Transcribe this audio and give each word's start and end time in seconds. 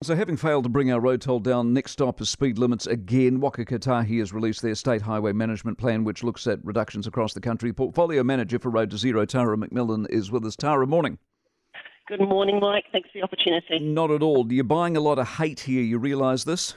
So, 0.00 0.14
having 0.14 0.36
failed 0.36 0.62
to 0.62 0.70
bring 0.70 0.92
our 0.92 1.00
road 1.00 1.20
toll 1.20 1.40
down, 1.40 1.72
next 1.72 1.90
stop 1.90 2.20
is 2.20 2.30
speed 2.30 2.56
limits 2.56 2.86
again. 2.86 3.40
Waka 3.40 3.64
Kotahi 3.64 4.20
has 4.20 4.32
released 4.32 4.62
their 4.62 4.76
state 4.76 5.02
highway 5.02 5.32
management 5.32 5.76
plan, 5.76 6.04
which 6.04 6.22
looks 6.22 6.46
at 6.46 6.64
reductions 6.64 7.08
across 7.08 7.34
the 7.34 7.40
country. 7.40 7.72
Portfolio 7.72 8.22
manager 8.22 8.60
for 8.60 8.70
Road 8.70 8.90
to 8.90 8.96
Zero, 8.96 9.24
Tara 9.24 9.56
Macmillan, 9.56 10.06
is 10.08 10.30
with 10.30 10.44
us. 10.44 10.54
Tara, 10.54 10.86
morning. 10.86 11.18
Good 12.06 12.20
morning, 12.20 12.60
Mike. 12.60 12.84
Thanks 12.92 13.08
for 13.10 13.18
the 13.18 13.24
opportunity. 13.24 13.80
Not 13.80 14.12
at 14.12 14.22
all. 14.22 14.46
You're 14.52 14.62
buying 14.62 14.96
a 14.96 15.00
lot 15.00 15.18
of 15.18 15.26
hate 15.26 15.58
here. 15.58 15.82
You 15.82 15.98
realise 15.98 16.44
this? 16.44 16.76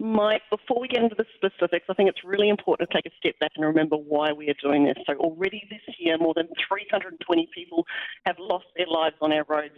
Mike, 0.00 0.40
before 0.48 0.80
we 0.80 0.88
get 0.88 1.02
into 1.02 1.16
the 1.16 1.26
specifics, 1.36 1.84
I 1.90 1.92
think 1.92 2.08
it's 2.08 2.24
really 2.24 2.48
important 2.48 2.88
to 2.88 2.96
take 2.96 3.04
a 3.04 3.14
step 3.18 3.38
back 3.40 3.50
and 3.56 3.66
remember 3.66 3.96
why 3.96 4.32
we 4.32 4.48
are 4.48 4.56
doing 4.62 4.86
this. 4.86 4.96
So, 5.06 5.16
already 5.16 5.68
this 5.68 5.94
year, 5.98 6.16
more 6.16 6.32
than 6.34 6.48
320 6.66 7.50
people 7.54 7.84
have 8.24 8.36
lost 8.38 8.64
their 8.74 8.86
lives 8.86 9.16
on 9.20 9.34
our 9.34 9.44
roads 9.50 9.74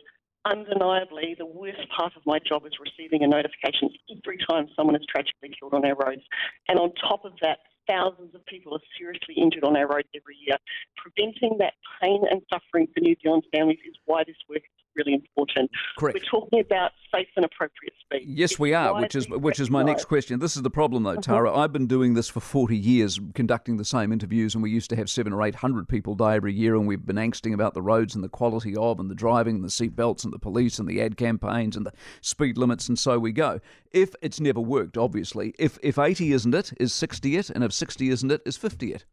undeniably, 0.48 1.36
the 1.38 1.46
worst 1.46 1.84
part 1.96 2.12
of 2.16 2.22
my 2.24 2.38
job 2.38 2.64
is 2.66 2.72
receiving 2.80 3.22
a 3.22 3.28
notification 3.28 3.90
every 4.10 4.38
time 4.48 4.66
someone 4.74 4.96
is 4.96 5.04
tragically 5.08 5.50
killed 5.58 5.74
on 5.74 5.84
our 5.84 5.94
roads. 5.94 6.22
And 6.68 6.78
on 6.78 6.92
top 6.94 7.24
of 7.24 7.32
that, 7.42 7.58
thousands 7.86 8.34
of 8.34 8.44
people 8.46 8.74
are 8.74 8.84
seriously 8.98 9.34
injured 9.36 9.64
on 9.64 9.76
our 9.76 9.86
roads 9.86 10.08
every 10.14 10.36
year. 10.46 10.56
Preventing 10.96 11.56
that 11.58 11.74
pain 12.00 12.22
and 12.30 12.42
suffering 12.52 12.86
for 12.94 13.00
New 13.00 13.16
Zealand's 13.22 13.46
families 13.54 13.78
is 13.86 13.96
why 14.04 14.24
this 14.26 14.36
work 14.48 14.62
is 14.64 14.77
really 14.98 15.14
important. 15.14 15.70
Correct. 15.98 16.18
We're 16.18 16.40
talking 16.40 16.60
about 16.60 16.90
safe 17.14 17.28
and 17.36 17.44
appropriate 17.44 17.94
speed. 18.00 18.24
Yes, 18.26 18.52
it's 18.52 18.60
we 18.60 18.74
are, 18.74 19.00
which 19.00 19.14
is 19.14 19.28
which 19.28 19.60
is 19.60 19.70
my 19.70 19.82
next 19.82 20.04
question. 20.04 20.40
This 20.40 20.56
is 20.56 20.62
the 20.62 20.70
problem, 20.70 21.04
though, 21.04 21.16
Tara. 21.16 21.50
Uh-huh. 21.50 21.62
I've 21.62 21.72
been 21.72 21.86
doing 21.86 22.14
this 22.14 22.28
for 22.28 22.40
forty 22.40 22.76
years, 22.76 23.18
conducting 23.34 23.76
the 23.76 23.84
same 23.84 24.12
interviews, 24.12 24.54
and 24.54 24.62
we 24.62 24.70
used 24.70 24.90
to 24.90 24.96
have 24.96 25.08
seven 25.08 25.32
or 25.32 25.42
eight 25.42 25.54
hundred 25.54 25.88
people 25.88 26.14
die 26.14 26.34
every 26.36 26.52
year, 26.52 26.74
and 26.74 26.86
we've 26.86 27.06
been 27.06 27.16
angsting 27.16 27.54
about 27.54 27.74
the 27.74 27.82
roads 27.82 28.14
and 28.14 28.22
the 28.22 28.28
quality 28.28 28.76
of, 28.76 29.00
and 29.00 29.10
the 29.10 29.14
driving, 29.14 29.56
and 29.56 29.64
the 29.64 29.70
seat 29.70 29.96
belts, 29.96 30.24
and 30.24 30.32
the 30.32 30.38
police, 30.38 30.78
and 30.78 30.88
the 30.88 31.00
ad 31.00 31.16
campaigns, 31.16 31.76
and 31.76 31.86
the 31.86 31.92
speed 32.20 32.58
limits, 32.58 32.88
and 32.88 32.98
so 32.98 33.18
we 33.18 33.32
go. 33.32 33.60
If 33.92 34.14
it's 34.20 34.40
never 34.40 34.60
worked, 34.60 34.98
obviously, 34.98 35.54
if 35.58 35.78
if 35.82 35.98
eighty 35.98 36.32
isn't 36.32 36.54
it, 36.54 36.72
is 36.78 36.92
sixty 36.92 37.36
it, 37.36 37.48
and 37.50 37.64
if 37.64 37.72
sixty 37.72 38.10
isn't 38.10 38.30
it, 38.30 38.42
is 38.44 38.56
fifty 38.56 38.92
it. 38.92 39.04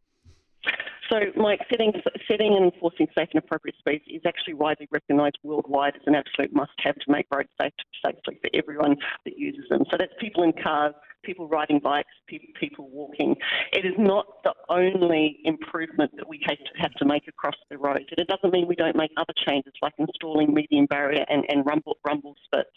So, 1.11 1.19
Mike, 1.35 1.61
setting, 1.69 1.93
setting 2.27 2.55
and 2.55 2.73
enforcing 2.73 3.07
safe 3.17 3.29
and 3.33 3.43
appropriate 3.43 3.75
speeds 3.77 4.03
is 4.07 4.21
actually 4.25 4.55
widely 4.55 4.87
recognised 4.91 5.37
worldwide 5.43 5.95
as 5.95 6.01
an 6.07 6.15
absolute 6.15 6.53
must-have 6.53 6.95
to 6.95 7.11
make 7.11 7.27
roads 7.33 7.49
safe 7.61 7.73
safely 8.03 8.39
for 8.41 8.49
everyone 8.53 8.95
that 9.25 9.37
uses 9.37 9.65
them. 9.69 9.83
So 9.91 9.97
that's 9.99 10.13
people 10.19 10.43
in 10.43 10.53
cars, 10.53 10.95
people 11.25 11.47
riding 11.47 11.79
bikes, 11.79 12.11
people 12.27 12.89
walking. 12.89 13.35
It 13.73 13.85
is 13.85 13.93
not 13.97 14.25
the 14.43 14.53
only 14.69 15.39
improvement 15.43 16.11
that 16.17 16.27
we 16.27 16.39
have 16.77 16.93
to 16.93 17.05
make 17.05 17.27
across 17.27 17.55
the 17.69 17.77
road. 17.77 17.97
And 17.97 18.19
it 18.19 18.27
doesn't 18.27 18.53
mean 18.53 18.67
we 18.67 18.75
don't 18.75 18.95
make 18.95 19.11
other 19.17 19.33
changes 19.47 19.73
like 19.81 19.93
installing 19.97 20.53
median 20.53 20.85
barrier 20.85 21.25
and, 21.29 21.43
and 21.49 21.65
rumble, 21.65 21.97
rumble 22.05 22.35
spits. 22.45 22.69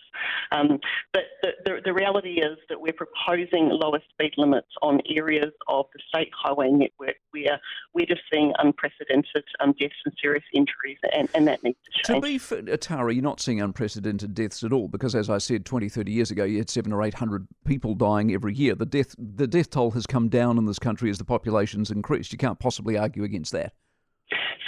Um, 0.53 0.79
but 1.13 1.23
the, 1.43 1.51
the, 1.65 1.81
the 1.87 1.93
reality 1.93 2.41
is 2.41 2.59
that 2.69 2.81
we're 2.81 2.93
proposing 2.93 3.69
lower 3.69 4.01
speed 4.11 4.33
limits 4.37 4.69
on 4.83 5.01
areas 5.09 5.53
of 5.69 5.87
the 5.95 6.01
state 6.09 6.31
highway 6.37 6.71
network 6.71 7.17
where 7.31 7.61
we're 7.95 8.07
just 8.07 8.23
seeing 8.33 8.53
unprecedented 8.59 9.45
um, 9.61 9.75
deaths 9.79 9.95
and 10.05 10.15
serious 10.21 10.45
injuries, 10.53 10.99
and, 11.13 11.29
and 11.35 11.47
that 11.47 11.63
needs 11.63 11.79
to 11.85 12.13
change. 12.13 12.23
To 12.23 12.29
be 12.29 12.39
fair, 12.39 12.77
Tara, 12.77 13.13
you're 13.13 13.23
not 13.23 13.41
seeing 13.41 13.61
unprecedented 13.61 14.35
deaths 14.35 14.63
at 14.63 14.73
all 14.73 14.89
because, 14.89 15.15
as 15.15 15.31
I 15.31 15.39
said, 15.39 15.65
20, 15.65 15.89
30 15.89 16.13
years 16.13 16.31
ago, 16.31 16.45
you 16.45 16.59
had 16.59 16.71
seven 16.71 16.93
or 16.93 17.03
eight 17.03 17.15
hundred 17.15 17.47
people 17.67 17.95
dying 17.95 18.31
every 18.39 18.55
year. 18.55 18.75
The 18.75 18.87
death 18.87 19.15
the 19.19 19.47
death 19.47 19.71
toll 19.71 19.91
has 19.93 20.07
come 20.07 20.29
down 20.29 20.59
in 20.59 20.67
this 20.67 20.79
country 20.79 21.11
as 21.11 21.19
the 21.19 21.25
population's 21.25 21.91
increased. 21.91 22.33
You 22.33 22.39
can't 22.39 22.59
possibly 22.59 22.97
argue 22.97 23.25
against 23.25 23.53
that. 23.53 23.73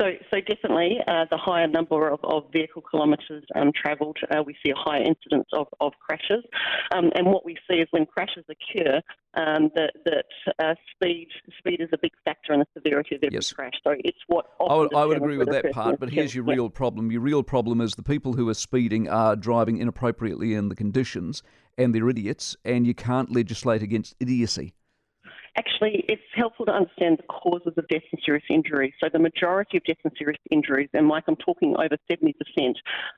So, 0.01 0.13
so 0.33 0.41
definitely, 0.41 0.97
uh, 1.09 1.27
the 1.31 1.37
higher 1.37 1.69
number 1.69 2.09
of, 2.09 2.21
of 2.25 2.45
vehicle 2.53 2.83
kilometres 2.91 3.45
um, 3.55 3.71
travelled, 3.75 4.17
uh, 4.31 4.43
we 4.43 4.57
see 4.65 4.71
a 4.71 4.75
higher 4.75 5.03
incidence 5.03 5.47
of, 5.53 5.67
of 5.81 5.93
crashes. 6.01 6.43
Um, 6.95 7.11
and 7.15 7.27
what 7.27 7.45
we 7.45 7.57
see 7.69 7.77
is 7.77 7.89
when 7.91 8.07
crashes 8.07 8.45
occur, 8.49 9.03
um, 9.35 9.71
that, 9.75 9.93
that 10.07 10.25
uh, 10.59 10.75
speed 10.95 11.29
speed 11.59 11.81
is 11.81 11.91
a 11.93 11.99
big 12.01 12.13
factor 12.25 12.55
in 12.55 12.61
the 12.61 12.67
severity 12.75 13.17
of 13.17 13.23
every 13.23 13.35
yes. 13.35 13.53
crash. 13.53 13.75
So 13.85 13.95
it's 13.99 14.19
what 14.27 14.47
I 14.59 14.75
would, 14.75 14.95
I 14.95 15.05
would 15.05 15.19
agree 15.19 15.37
with 15.37 15.51
that 15.51 15.71
part. 15.73 16.01
But 16.01 16.11
here's 16.11 16.35
your 16.35 16.45
yeah. 16.47 16.55
real 16.55 16.71
problem. 16.71 17.13
Your 17.13 17.21
real 17.21 17.43
problem 17.43 17.83
is 17.83 17.95
the 17.95 18.03
people 18.03 18.33
who 18.33 18.49
are 18.49 18.55
speeding 18.55 19.09
are 19.09 19.37
driving 19.37 19.77
inappropriately 19.77 20.55
in 20.55 20.71
the 20.71 20.75
conditions, 20.75 21.43
and 21.77 21.95
they're 21.95 22.09
idiots, 22.09 22.57
and 22.65 22.87
you 22.87 22.95
can't 22.95 23.31
legislate 23.31 23.83
against 23.83 24.17
idiocy 24.19 24.73
actually 25.57 26.05
it's 26.09 26.23
helpful 26.35 26.67
to 26.67 26.73
understand 26.73 27.19
the 27.19 27.25
causes 27.25 27.73
of 27.77 27.87
death 27.89 28.03
and 28.13 28.21
serious 28.25 28.45
injury. 28.49 28.95
So 29.03 29.09
the 29.13 29.19
majority 29.19 29.77
of 29.77 29.85
death 29.85 29.99
and 30.05 30.13
serious 30.19 30.41
injuries, 30.51 30.89
and 30.95 31.07
Mike, 31.07 31.25
I'm 31.29 31.37
talking 31.37 31.75
over 31.77 31.97
70%, 32.11 32.35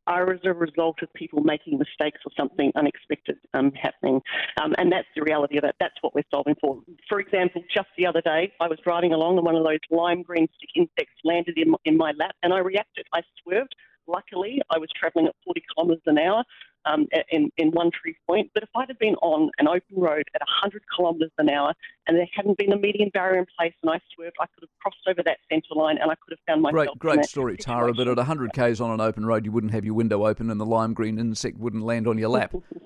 are 0.07 0.33
as 0.33 0.41
a 0.45 0.53
result 0.53 1.03
of 1.03 1.13
people 1.15 1.43
making 1.43 1.79
mistakes 1.79 2.21
or 2.25 2.33
something 2.37 2.73
unexpected 2.75 3.37
um, 3.55 3.73
happening. 3.73 4.21
Um, 4.63 4.75
and 4.79 4.91
that's 4.91 5.09
the 5.15 5.23
reality 5.23 5.59
of 5.59 5.65
it. 5.65 5.75
That's 5.81 5.95
what 6.01 6.15
we're 6.15 6.23
solving 6.31 6.57
for. 6.61 6.81
For 7.09 7.21
example, 7.21 7.63
just 7.75 7.89
the 7.97 8.07
other 8.07 8.21
day, 8.21 8.53
I 8.61 8.69
was 8.69 8.79
driving 8.85 9.13
along 9.13 9.37
and 9.37 9.47
one 9.47 9.57
of 9.57 9.65
those 9.65 9.79
lime 9.91 10.23
green 10.23 10.49
stick 10.57 10.71
insects 10.75 11.15
landed 11.25 11.59
in, 11.59 11.75
in 11.85 11.97
my 11.97 12.13
lap 12.19 12.35
and 12.43 12.53
I 12.53 12.59
reacted. 12.59 13.07
I 13.13 13.23
swerved. 13.43 13.75
Luckily, 14.09 14.61
I 14.71 14.79
was 14.79 14.89
travelling 14.99 15.29
at 15.29 15.35
40 15.45 15.63
kilometres 15.75 16.03
an 16.07 16.19
hour 16.19 16.43
um, 16.85 17.07
in, 17.31 17.51
in 17.57 17.71
One 17.71 17.91
Tree 17.91 18.17
Point. 18.27 18.51
But 18.55 18.63
if 18.63 18.69
I'd 18.77 18.89
have 18.89 18.99
been 18.99 19.15
on 19.17 19.51
an 19.59 19.69
open 19.69 19.97
road 19.97 20.25
at 20.35 20.41
100 20.41 20.83
kilometres 20.97 21.31
an 21.39 21.49
hour 21.49 21.75
and 22.07 22.17
there 22.17 22.29
hadn't 22.35 22.59
been 22.59 22.73
a 22.73 22.77
median 22.77 23.11
barrier 23.13 23.41
in 23.41 23.47
place 23.59 23.75
and 23.83 23.91
I 23.91 24.01
swerved, 24.15 24.37
I 24.41 24.47
could 24.47 24.63
have 24.63 24.71
crossed 24.81 24.99
over 25.09 25.23
that 25.25 25.39
centre 25.51 25.75
line 25.75 25.99
and 25.99 26.11
I 26.11 26.15
could 26.15 26.31
have 26.31 26.39
found 26.47 26.63
myself. 26.63 26.99
Great, 26.99 27.17
great 27.17 27.25
story, 27.27 27.57
Tara. 27.57 27.95
But 27.95 28.09
at 28.09 28.17
100 28.17 28.53
k's 28.53 28.81
on 28.81 28.91
an 28.91 29.01
open 29.01 29.25
road, 29.25 29.45
you 29.45 29.53
wouldn't 29.53 29.73
have 29.73 29.85
your 29.85 29.95
window 29.95 30.27
open 30.27 30.51
and 30.51 30.61
the 30.61 30.67
lime 30.67 30.95
green 30.95 31.19
insect 31.19 31.59
wouldn't 31.59 31.85
land 31.85 32.07
on 32.07 32.19
your 32.19 32.29
lap. 32.29 32.55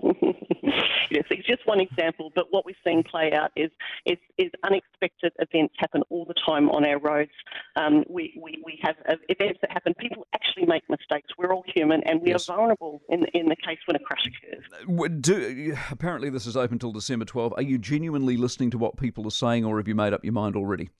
just 1.46 1.66
one 1.66 1.80
example, 1.80 2.32
but 2.34 2.46
what 2.50 2.64
we're 2.64 2.76
seeing 2.84 3.02
play 3.02 3.32
out 3.32 3.50
is, 3.56 3.70
is, 4.04 4.18
is 4.38 4.50
unexpected 4.64 5.32
events 5.38 5.74
happen 5.78 6.02
all 6.10 6.24
the 6.24 6.34
time 6.46 6.68
on 6.70 6.86
our 6.86 6.98
roads. 6.98 7.30
Um, 7.76 8.04
we, 8.08 8.38
we, 8.40 8.62
we 8.64 8.78
have 8.82 8.96
uh, 9.08 9.14
events 9.28 9.58
that 9.62 9.72
happen. 9.72 9.94
People 9.98 10.26
actually 10.34 10.66
make 10.66 10.82
mistakes. 10.88 11.28
We're 11.38 11.54
all 11.54 11.64
human 11.74 12.02
and 12.04 12.20
we 12.20 12.30
yes. 12.30 12.48
are 12.48 12.56
vulnerable 12.56 13.00
in, 13.08 13.24
in 13.34 13.48
the 13.48 13.56
case 13.56 13.78
when 13.86 13.96
a 13.96 14.00
crash 14.00 14.26
occurs. 14.26 14.64
Uh, 14.88 15.08
do, 15.20 15.76
apparently, 15.90 16.30
this 16.30 16.46
is 16.46 16.56
open 16.56 16.78
till 16.78 16.92
December 16.92 17.24
12. 17.24 17.54
Are 17.56 17.62
you 17.62 17.78
genuinely 17.78 18.36
listening 18.36 18.70
to 18.70 18.78
what 18.78 18.96
people 18.96 19.26
are 19.26 19.30
saying 19.30 19.64
or 19.64 19.78
have 19.78 19.88
you 19.88 19.94
made 19.94 20.12
up 20.12 20.24
your 20.24 20.32
mind 20.32 20.56
already? 20.56 20.90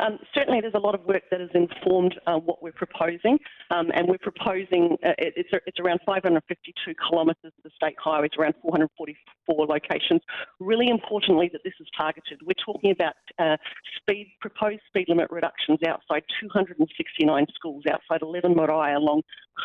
Um, 0.00 0.18
certainly, 0.34 0.60
there's 0.60 0.74
a 0.74 0.80
lot 0.80 0.94
of 0.94 1.04
work 1.04 1.22
that 1.30 1.40
has 1.40 1.50
informed 1.54 2.18
uh, 2.26 2.36
what 2.36 2.62
we're 2.62 2.72
proposing, 2.72 3.38
um, 3.70 3.90
and 3.94 4.08
we're 4.08 4.18
proposing 4.18 4.96
uh, 5.04 5.12
it's, 5.18 5.48
it's 5.66 5.80
around 5.80 6.00
552 6.06 6.94
kilometres 7.08 7.52
of 7.56 7.62
the 7.64 7.70
state 7.74 7.96
highways, 8.02 8.30
around 8.38 8.54
444 8.62 9.66
locations. 9.66 10.20
Really 10.60 10.88
importantly, 10.88 11.48
that 11.52 11.62
this 11.64 11.74
is 11.80 11.86
targeted. 11.96 12.40
We're 12.44 12.64
talking 12.64 12.90
about 12.90 13.14
uh, 13.38 13.56
speed 13.96 14.32
proposed 14.40 14.82
speed 14.88 15.08
limit 15.08 15.28
reductions 15.30 15.78
outside 15.86 16.22
269 16.40 17.46
schools, 17.54 17.84
outside 17.90 18.22
11 18.22 18.54
marae 18.54 18.94
along 18.94 19.22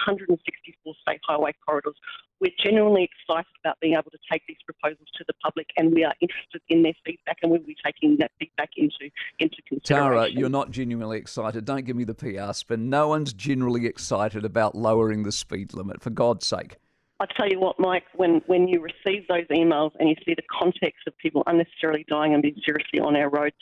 164 0.08 0.94
state 1.02 1.20
highway 1.28 1.54
corridors. 1.66 1.96
We're 2.40 2.52
genuinely 2.64 3.08
excited 3.08 3.52
about 3.64 3.80
being 3.82 3.94
able 3.94 4.10
to 4.10 4.18
take 4.32 4.42
these 4.48 4.58
proposals 4.66 5.08
to 5.18 5.24
the 5.28 5.34
public, 5.44 5.68
and 5.78 5.94
we 5.94 6.04
are 6.04 6.14
interested 6.22 6.62
in 6.70 6.82
their 6.82 6.96
feedback, 7.06 7.38
and 7.44 7.52
we'll 7.52 7.62
be 7.62 7.76
taking 7.86 8.18
that 8.18 8.32
feedback 8.40 8.72
into 8.78 9.12
into 9.40 9.62
consideration. 9.68 10.12
Tara, 10.12 10.21
you're 10.26 10.50
not 10.50 10.72
genuinely 10.72 11.18
excited. 11.18 11.66
Don't 11.66 11.86
give 11.86 11.96
me 11.96 12.04
the 12.04 12.14
PR 12.14 12.54
spin. 12.54 12.90
No 12.90 13.08
one's 13.08 13.34
generally 13.34 13.86
excited 13.86 14.46
about 14.46 14.76
lowering 14.76 15.24
the 15.24 15.32
speed 15.32 15.74
limit, 15.74 16.02
for 16.02 16.10
God's 16.10 16.46
sake. 16.46 16.78
I 17.22 17.28
tell 17.38 17.48
you 17.48 17.60
what, 17.60 17.80
Mike, 17.80 18.06
when, 18.16 18.42
when 18.48 18.68
you 18.68 18.82
receive 18.82 19.28
those 19.28 19.46
emails 19.52 19.92
and 20.00 20.10
you 20.10 20.16
see 20.26 20.34
the 20.34 20.42
context 20.52 21.06
of 21.06 21.16
people 21.20 21.44
unnecessarily 21.46 22.04
dying 22.10 22.34
and 22.34 22.42
being 22.42 22.60
seriously 22.66 23.00
on 23.00 23.16
our 23.16 23.30
roads, 23.30 23.56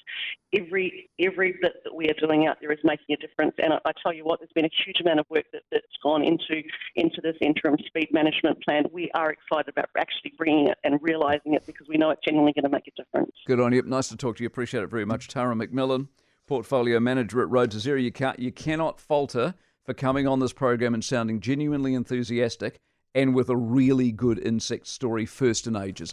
every 0.55 1.09
every 1.19 1.57
bit 1.61 1.73
that 1.83 1.93
we 1.93 2.07
are 2.07 2.13
doing 2.25 2.47
out 2.47 2.55
there 2.61 2.71
is 2.71 2.79
making 2.85 3.13
a 3.15 3.17
difference. 3.17 3.55
And 3.61 3.73
I, 3.73 3.79
I 3.83 3.91
tell 4.01 4.13
you 4.13 4.23
what, 4.23 4.39
there's 4.39 4.53
been 4.55 4.63
a 4.63 4.69
huge 4.85 5.01
amount 5.01 5.19
of 5.19 5.25
work 5.29 5.43
that, 5.51 5.63
that's 5.73 5.85
gone 6.01 6.23
into 6.23 6.63
into 6.95 7.19
this 7.21 7.35
interim 7.41 7.75
speed 7.85 8.07
management 8.13 8.63
plan. 8.63 8.85
We 8.93 9.11
are 9.13 9.29
excited 9.29 9.67
about 9.67 9.89
actually 9.97 10.31
bringing 10.37 10.69
it 10.69 10.77
and 10.85 10.97
realising 11.01 11.53
it 11.53 11.65
because 11.65 11.87
we 11.89 11.97
know 11.97 12.11
it's 12.11 12.21
genuinely 12.23 12.53
going 12.53 12.63
to 12.63 12.69
make 12.69 12.87
a 12.87 12.91
difference. 12.91 13.35
Good 13.45 13.59
on 13.59 13.73
you. 13.73 13.81
Nice 13.81 14.07
to 14.07 14.15
talk 14.15 14.37
to 14.37 14.43
you. 14.43 14.47
Appreciate 14.47 14.83
it 14.83 14.89
very 14.89 15.05
much, 15.05 15.27
Tara 15.27 15.53
Macmillan 15.53 16.07
portfolio 16.49 16.99
manager 16.99 17.43
at 17.43 17.49
Road 17.49 17.69
to 17.69 17.79
Zero. 17.79 17.99
You, 17.99 18.11
can't, 18.11 18.39
you 18.39 18.51
cannot 18.51 18.99
falter 18.99 19.53
for 19.85 19.93
coming 19.93 20.27
on 20.27 20.39
this 20.39 20.51
program 20.51 20.95
and 20.95 21.05
sounding 21.05 21.39
genuinely 21.39 21.93
enthusiastic 21.93 22.79
and 23.13 23.35
with 23.35 23.49
a 23.49 23.55
really 23.55 24.11
good 24.11 24.39
insect 24.39 24.87
story 24.87 25.27
first 25.27 25.67
in 25.67 25.75
ages. 25.75 26.11